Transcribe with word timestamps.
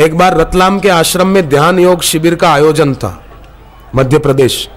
एक 0.00 0.16
बार 0.18 0.36
रतलाम 0.36 0.78
के 0.80 0.88
आश्रम 0.88 1.26
में 1.26 1.48
ध्यान 1.48 1.78
योग 1.78 2.00
शिविर 2.02 2.34
का 2.34 2.52
आयोजन 2.52 2.94
था, 2.94 3.20
मध्य 3.94 4.18
प्रदेश। 4.18 4.68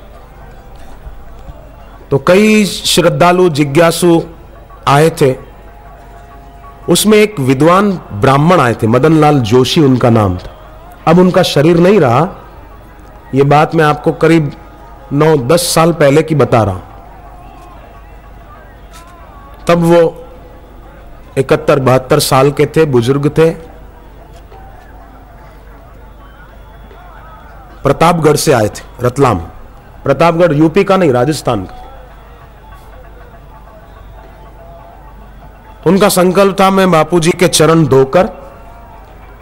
तो 2.12 2.18
कई 2.18 2.66
श्रद्धालु, 2.66 3.48
जिज्ञासु 3.50 4.22
आए 4.88 5.10
थे। 5.22 5.34
उसमें 6.90 7.18
एक 7.18 7.40
विद्वान 7.40 7.92
ब्राह्मण 8.14 8.60
आए 8.60 8.74
थे 8.74 8.88
मदन 8.88 9.14
लाल 9.14 9.40
जोशी 9.42 9.82
उनका 9.82 10.10
नाम 10.10 10.38
था। 10.38 10.56
अब 11.08 11.20
उनका 11.20 11.44
शरीर 11.44 11.78
नहीं 11.78 12.00
रहा। 12.00 12.28
ये 13.36 13.44
बात 13.46 13.76
मैं 13.76 13.86
आपको 13.86 14.12
करीब 14.14 14.52
नौ 15.14 15.36
दस 15.48 15.68
साल 15.76 15.92
पहले 15.94 16.24
की 16.24 16.36
बता 16.36 16.64
रहा 16.64 16.76
हूँ। 16.76 16.84
तब 19.68 19.84
वो 19.84 20.02
इकहत्तर 21.38 21.80
बहत्तर 21.80 22.20
साल 22.20 22.52
के 22.52 22.66
थे, 22.66 22.86
बुज़ुर्ग 22.86 23.30
थे। 23.38 23.67
प्रतापगढ़ 27.88 28.36
से 28.36 28.52
आए 28.52 28.68
थे, 28.68 28.84
रतलाम। 29.02 29.38
प्रतापगढ़ 30.04 30.54
यूपी 30.54 30.84
का 30.84 30.98
नहीं, 30.98 31.12
राजस्थान 31.12 31.64
का। 31.66 31.84
उनका 35.88 36.10
संकल्प 36.10 36.60
था, 36.60 36.70
मैं 36.70 36.92
बापूजी 36.92 37.32
के 37.32 37.48
चरण 37.48 37.86
धोकर, 37.86 38.30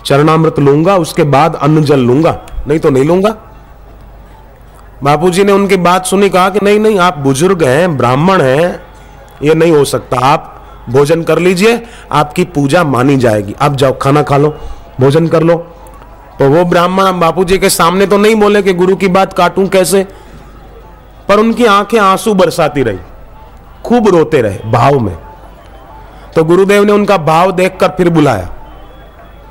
चरणामृत 0.05 0.59
लूँगा, 0.59 0.97
उसके 0.97 1.23
बाद 1.23 1.55
अन्न 1.55 1.83
जल 1.83 1.99
लूँगा, 1.99 2.37
नहीं 2.67 2.79
तो 2.79 2.89
नहीं 2.89 3.03
लूँगा। 3.03 3.35
बापूजी 5.03 5.43
ने 5.43 5.51
उनकी 5.51 5.77
बात 5.77 6.05
सुनी, 6.05 6.29
कहा 6.29 6.49
कि 6.49 6.59
नहीं 6.63 6.79
नहीं, 6.79 6.99
आप 6.99 7.17
बुज़ुर्ग 7.17 7.63
हैं, 7.63 7.97
ब्राह्मण 7.97 8.41
हैं, 8.41 8.81
ये 9.43 9.55
नहीं 9.55 9.71
हो 9.71 9.85
सकता, 9.85 10.17
आप 10.17 10.61
भोजन 10.89 11.23
कर 11.23 11.39
लीजिए, 11.39 11.83
आपकी 12.11 12.43
पूजा 12.43 12.83
मानी 12.83 13.17
जाएगी। 13.17 13.55
आप 13.61 13.75
जाओ, 13.75 13.97
खाना 14.01 14.23
खा 14.23 14.37
लो, 14.37 14.57
भोजन 14.99 15.27
कर 15.27 15.43
लो। 15.43 15.74
तो 16.39 16.49
वो 16.49 16.63
ब्राह्मण 16.65 17.19
बापूजी 17.19 17.57
के 17.57 17.69
सामने 17.69 18.05
तो 18.05 18.17
नहीं 18.17 18.35
बोले 18.35 18.61
कि 18.61 18.73
गुरु 18.73 18.95
की 18.95 19.07
बात 19.09 19.33
काटूं 19.33 19.67
कैसे? 19.67 20.03
पर 21.29 21.39
उनकी 21.39 21.65
आँखें 21.65 21.99
आँसू 21.99 22.33
बरसाती 22.33 22.83
रही, 22.83 22.97
खूब 23.85 24.07
रोते 24.07 24.41
रहे 24.41 24.71
भाव 24.71 24.99
में। 24.99 25.15
तो 26.35 26.43
गुरुदेव 26.43 26.83
ने 26.83 26.91
उनका 26.91 27.17
भाव 27.19 27.51
देखकर 27.51 27.87
फिर 27.87 28.09
बुलाया 28.09 28.49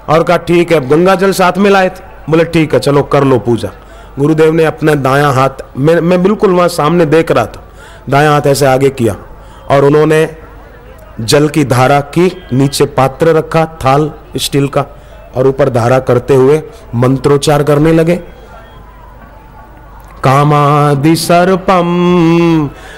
और 0.09 0.23
कहा, 0.23 0.37
ठीक 0.37 0.73
है 0.73 0.89
गंगा 0.89 1.15
जल 1.15 1.33
साथ 1.33 1.59
में 1.59 1.71
लाए 1.71 1.89
थे। 1.89 2.31
बोले, 2.31 2.45
ठीक 2.45 2.75
है, 2.75 2.81
चलो 2.81 3.03
कर 3.05 3.25
लो 3.25 3.39
पूजा। 3.39 3.71
गुरुदेव 4.19 4.53
ने 4.53 4.65
अपना 4.65 4.95
दाया 4.95 5.29
हाथ, 5.29 5.65
मैं 5.77 6.01
मैं 6.01 6.23
बिल्कुल 6.23 6.51
वहाँ 6.51 6.69
सामने 6.71 7.07
देख 7.07 7.31
रहा 7.33 7.47
था, 7.47 7.63
दाया 8.11 8.31
हाथ 8.31 8.47
ऐसे 8.47 8.67
आगे 8.67 8.91
किया 8.91 9.17
और 9.71 9.85
उन्होंने 9.85 10.29
जल 11.21 11.49
की 11.49 11.65
धारा 11.65 12.01
की 12.01 12.31
नीचे 12.53 12.85
पात्र 12.93 13.35
रखा, 13.35 13.65
थाल, 13.85 14.11
स्टील 14.37 14.69
का। 14.69 14.85
और 15.37 15.47
ऊपर 15.47 15.71
धारा 15.71 15.99
करते 15.99 16.35
हुए 16.35 16.63
मंत्रोच्चार 16.95 17.63
करने 17.63 17.93
लगे। 17.93 18.17
कामादि 20.25 21.17
सर्पम 21.17 21.87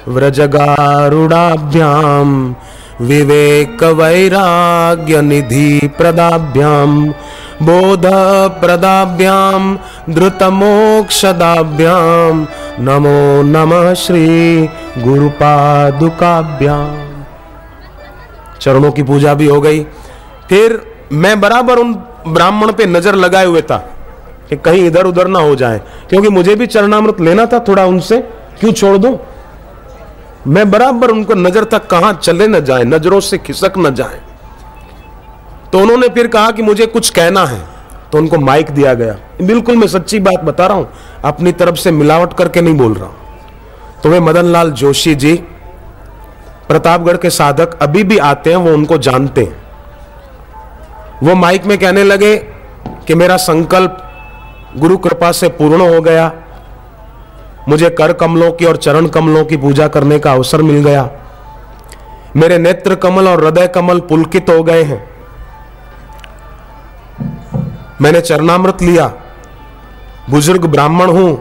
व्रजगारुडाभ्याम 0.09 2.55
विवेक 3.01 3.85
वैराग्य 3.85 5.23
निधि 5.23 5.91
प्रदाभ्याम 5.99 7.09
बोध 7.63 8.07
प्रदाभ्याम 8.61 9.79
धृत 10.11 10.43
मोक्षदाभ्याम 10.53 12.47
नमो 12.81 13.43
नमः 13.43 13.95
श्री 13.95 14.69
गुरुपादुकाभ्याम। 14.99 17.07
चरणों 18.61 18.93
की 18.93 19.03
पूजा 19.03 19.35
भी 19.35 19.47
हो 19.47 19.61
गई। 19.61 19.87
फिर 20.49 20.81
मैं 21.13 21.41
बराबर 21.41 21.79
उन 21.79 21.95
ब्राह्मण 22.27 22.73
पे 22.73 22.87
नज़र 22.87 23.15
लगाए 23.15 23.47
हुए 23.47 23.63
था 23.63 23.77
कि 24.51 24.57
कहीं 24.57 24.87
इधर 24.87 25.07
उधर 25.07 25.29
ना 25.29 25.39
हो 25.39 25.55
जाए। 25.57 25.79
क्योंकि 26.09 26.29
मुझे 26.29 26.55
भी 26.55 26.67
चरणामृत 26.67 27.21
लेना 27.21 27.47
था 27.47 27.59
थोड़ा 27.59 27.85
उनसे, 27.85 28.19
क्यों 28.61 28.73
छोड़ 28.73 28.97
दूँ? 28.99 29.19
मैं 30.47 30.71
बराबर 30.71 31.11
उनको 31.11 31.35
नज़र 31.35 31.65
तक 31.65 31.87
कहाँ 31.87 32.13
चले 32.15 32.47
न 32.47 32.61
जाए, 32.61 32.85
नज़रों 32.85 33.21
से 33.21 33.39
खिसक 33.39 33.79
न 33.79 33.95
जाए। 33.95 34.21
तो 35.73 35.79
उन्होंने 35.79 36.09
फिर 36.09 36.27
कहा 36.27 36.51
कि 36.51 36.63
मुझे 36.63 36.87
कुछ 36.87 37.11
कहना 37.11 37.45
है। 37.45 37.61
तो 38.13 38.19
उनको 38.19 38.39
माइक 38.39 38.71
दिया 38.71 38.95
गया। 38.95 39.17
बिल्कुल 39.43 39.77
मैं 39.77 39.87
सच्ची 39.87 40.19
बात 40.21 40.45
बता 40.45 40.67
रहा 40.67 40.77
हूँ, 40.77 40.89
अपनी 41.25 41.53
तरफ़ 41.53 41.77
से 41.77 41.91
मिलावट 41.91 42.33
करके 42.33 42.61
नहीं 42.61 42.77
बोल 42.77 42.95
रहा 42.95 43.07
हूँ। 43.07 43.25
तो 44.03 44.09
वे 44.09 44.21
मदन 44.21 44.45
लाल 44.45 44.71
जोशी 44.73 45.15
जी, 45.15 45.35
प्रतापगढ़ 46.69 47.17
के 47.17 47.31
साधक 47.31 47.79
अभी 47.83 48.03
भी 48.05 48.19
आते 48.19 48.51
हैं, 48.51 48.57
वो 48.57 48.73
उनको 48.73 48.99
जानते 48.99 49.43
हैं। 49.43 49.66
वो 51.23 51.35
माइक 51.35 51.65
में 51.65 51.79
कहने 51.79 52.05
लगे 52.05 52.37
कि 53.07 53.15
मेरा 53.15 53.37
संकल्प 53.37 54.03
गुरु 54.77 54.97
कृपा 54.97 55.33
से 55.33 55.49
पूर्ण 55.49 55.95
हो 55.95 56.01
गया। 56.01 56.33
मुझे 57.69 57.91
कर 57.91 58.13
कमलों 58.13 58.53
की 58.53 58.65
और 58.65 58.77
चरण 58.77 59.07
कमलों 59.07 59.45
की 59.45 59.57
पूजा 59.57 59.89
करने 59.89 60.19
का 60.19 60.33
अवसर 60.33 60.63
मिल 60.63 60.85
गया। 60.85 61.09
मेरे 62.37 62.59
नेत्र 62.59 62.95
कमल 62.95 63.29
और 63.29 63.45
हृदय 63.45 63.67
कमल 63.67 64.01
पुलकित 64.01 64.51
हो 64.51 64.63
गए 64.63 64.83
हैं। 64.83 65.05
मैंने 68.01 68.21
चरणामृत 68.21 68.83
लिया। 68.83 69.07
बुज़ुर्ग 70.31 70.65
ब्राह्मण 70.65 71.11
हूँ। 71.11 71.39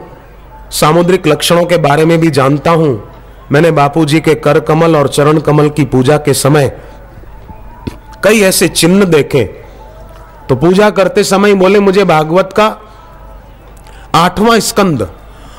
सामुद्रिक 0.70 1.26
लक्षणों 1.26 1.64
के 1.64 1.76
बारे 1.76 2.04
में 2.04 2.18
भी 2.18 2.30
जानता 2.30 2.70
हूँ। 2.70 3.08
मैंने 3.52 3.70
बापूजी 3.70 4.20
के 4.20 4.34
कर 4.34 4.60
कमल 4.60 4.96
और 4.96 5.08
चरण 5.08 5.38
कमल 5.38 5.68
की 5.68 5.84
पूजा 5.84 6.16
के 6.16 6.34
समय 6.34 6.68
कई 8.24 8.40
ऐसे 8.40 8.68
चिन्ह 8.68 9.04
देखे। 9.04 9.65
तो 10.48 10.56
पूजा 10.56 10.90
करते 10.90 11.24
समय 11.24 11.54
बोले, 11.54 11.80
मुझे 11.80 12.04
भागवत 12.04 12.50
का 12.56 12.76
आठवां 14.14 14.60
स्कंद 14.60 15.10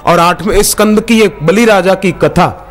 और 0.05 0.19
आठवें 0.19 0.63
स्कंद 0.63 1.01
की 1.01 1.21
एक 1.21 1.37
बलि 1.43 1.65
राजा 1.65 1.93
की 1.93 2.11
कथा। 2.11 2.63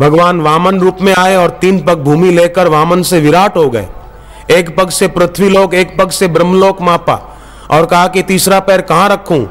भगवान 0.00 0.40
वामन 0.40 0.80
रूप 0.80 0.98
में 1.02 1.14
आए 1.14 1.36
और 1.36 1.50
तीन 1.50 1.84
पग 1.84 1.98
भूमि 1.98 2.30
लेकर 2.30 2.68
वामन 2.68 3.02
से 3.02 3.20
विराट 3.20 3.56
हो 3.56 3.70
गए। 3.70 3.86
एक 4.50 4.76
पग 4.76 4.90
से 4.90 5.08
पृथ्वीलोक, 5.08 5.74
एक 5.74 5.98
पग 5.98 6.10
से 6.10 6.28
ब्रह्मलोक 6.28 6.82
मापा 6.82 7.36
और 7.70 7.86
कहा 7.86 8.08
कि 8.08 8.22
तीसरा 8.22 8.60
पैर 8.60 8.80
कहाँ 8.80 9.08
रखूँ? 9.08 9.48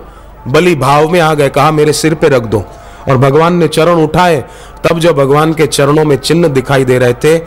बलि 0.48 0.76
भाव 0.76 1.10
में 1.10 1.20
आ 1.20 1.34
गए, 1.34 1.50
कहा, 1.50 1.72
मेरे 1.72 1.94
सिर 1.94 2.14
पे 2.14 2.30
रख 2.30 2.42
दो। 2.42 2.64
और 3.10 3.18
भगवान 3.18 3.56
ने 3.56 3.68
चरण 3.68 3.94
उठाए। 3.94 4.44
तब 4.84 5.00
जो 5.00 5.14
भगवान 5.14 5.54
के 5.54 5.68
चरणों 5.68 6.06
में 6.06 6.18
चिन्ह 6.18 6.48
दिखाई 6.48 6.86
दे 6.86 7.00
रहे 7.00 7.14
थे 7.14 7.38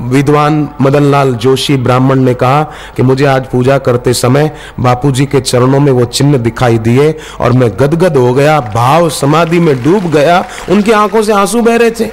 विद्वान 0.00 0.68
मदन 0.80 1.02
लाल 1.02 1.34
जोशी 1.34 1.76
ब्राह्मण 1.76 2.20
ने 2.20 2.34
कहा 2.34 2.62
कि 2.96 3.02
मुझे 3.02 3.24
आज 3.26 3.46
पूजा 3.46 3.78
करते 3.78 4.12
समय 4.14 4.50
बापूजी 4.80 5.26
के 5.26 5.40
चरणों 5.40 5.80
में 5.80 5.92
वो 5.92 6.04
चिन्ह 6.04 6.38
दिखाई 6.38 6.78
दिए 6.78 7.14
और 7.40 7.52
मैं 7.52 7.70
गदगद 7.70 8.16
हो 8.16 8.32
गया, 8.34 8.60
भाव 8.60 9.08
समाधि 9.10 9.60
में 9.60 9.82
डूब 9.84 10.10
गया, 10.10 10.44
उनकी 10.70 10.92
आँखों 10.92 11.22
से 11.22 11.32
आँसू 11.32 11.60
बह 11.60 11.76
रहे 11.76 11.90
थे। 11.90 12.10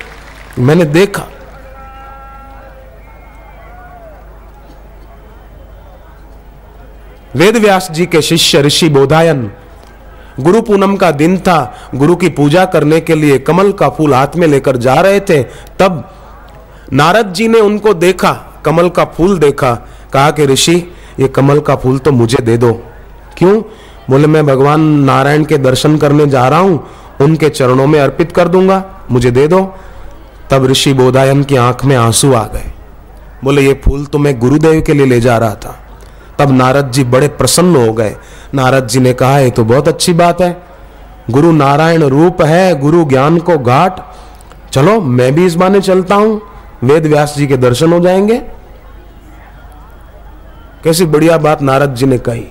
मैंने 0.60 0.86
देखा। 0.86 1.24
वेद 7.36 7.58
व्यास 7.58 7.92
जी 7.92 8.06
के 8.06 8.22
शिष्य 8.22 8.62
ऋषि 8.62 8.90
बोधायन, 8.90 9.52
गुरु 10.40 10.62
पूनम 10.62 10.96
का 10.96 11.12
दिन 11.12 11.38
था, 11.38 11.76
गुरु 11.96 12.16
की 12.16 12.30
पूजा 12.30 12.66
करने 12.66 13.00
के 13.02 13.16
लिए 13.16 13.38
कमल 13.40 13.72
का 13.72 13.90
फूल 13.90 14.14
हाथ 14.14 14.36
में 14.36 14.48
लेकर 14.48 14.78
जा 14.78 14.94
रहे 14.94 15.20
थे, 15.20 15.44
तब 15.80 16.10
नारद 16.94 17.34
जी 17.34 17.48
ने 17.48 17.60
उनको 17.60 17.94
देखा, 17.94 18.62
कमल 18.66 18.90
का 18.90 19.06
फूल 19.06 19.38
देखा, 19.38 19.74
कहा 20.14 20.32
कि 20.32 20.46
ऋषि, 20.46 20.92
ये 21.20 21.28
कमल 21.28 21.60
का 21.60 21.76
फूल 21.76 21.98
तो 21.98 22.12
मुझे 22.12 22.44
दे 22.44 22.58
दो। 22.58 22.74
क्यों? 23.38 23.62
बोले, 24.10 24.28
मैं 24.28 24.46
भगवान 24.46 24.82
नारायण 24.82 25.46
के 25.46 25.58
दर्शन 25.58 25.98
करने 25.98 26.28
जा 26.28 26.48
रहा 26.48 26.60
हूँ, 26.60 26.88
उनके 27.22 27.50
चरणों 27.50 27.88
में 27.88 28.00
अर्पित 28.00 28.32
कर 28.32 28.48
दूँगा, 28.48 28.86
मुझे 29.12 29.32
दे 29.32 29.48
दो। 29.48 29.76
तब 30.52 30.66
ऋषि 30.66 30.94
बोधायन 30.94 31.44
की 31.44 31.56
आँख 31.56 31.86
में 31.86 31.96
आँसू 31.96 32.34
आ 32.34 32.44
गए। 32.44 32.72
बोले, 33.44 33.62
ये 33.62 33.82
फूल 33.86 34.06
तो 34.06 34.18
मैं 34.18 34.40
गुरुदेव 34.40 34.82
के 34.82 34.94
लिए 34.94 35.06
ले 35.06 35.22
जा 35.22 35.38
रहा 35.38 35.56
था। 35.56 35.80
तब 36.40 36.52
नारद 36.52 36.92
जी 36.92 37.04
बड़े 37.04 37.28
प्रसन्न 37.28 37.88
हो 37.88 37.94
गए। 37.94 38.16
नारद 38.54 38.88
जी 38.88 39.00
ने 39.00 39.14
कहा, 39.14 39.40
ये 39.40 39.50
तो 39.50 39.64
बहुत 39.64 39.88
अच्छी 39.88 40.14
बात 40.14 40.42
है। 40.42 40.64
गुरु 41.30 41.52
नारायण 41.52 42.04
रूप 42.04 42.42
है, 42.42 42.80
गुरु 42.80 43.06
ज्ञान 43.06 43.38
को 43.38 43.58
घाट। 43.58 44.00
चलो, 44.72 45.02
मैं 45.02 45.36
भी 45.36 45.46
इस 45.46 45.56
बाने 45.56 45.82
चलता 45.82 46.16
हूँ। 46.16 46.42
वेद 46.84 47.06
व्यास 47.06 47.34
जी 47.38 47.48
के 47.48 47.58
दर्शन 47.58 47.94
हो 47.94 48.00
जाएँगे। 48.00 48.38
कैसी 50.84 51.06
बढ़िया 51.06 51.38
बात 51.38 51.62
नारद 51.62 51.96
जी 51.96 52.06
ने 52.06 52.18
कही। 52.18 52.48